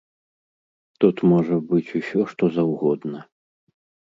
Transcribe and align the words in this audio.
Тут 1.03 1.21
можа 1.33 1.55
быць 1.73 1.93
усё, 1.99 2.19
што 2.33 2.43
заўгодна. 2.57 3.19